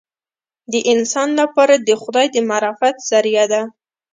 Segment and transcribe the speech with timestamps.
[0.71, 3.61] د انسان لپاره د خدای د معرفت ذریعه ده.